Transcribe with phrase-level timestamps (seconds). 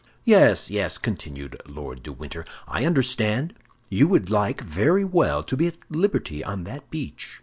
[0.25, 3.53] "Yes, yes," continued Lord de Winter, "I understand.
[3.87, 7.37] You would like very well to be at liberty on that beach!